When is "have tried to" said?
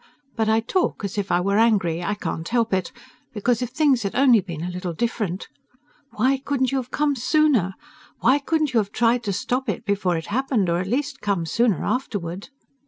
8.79-9.31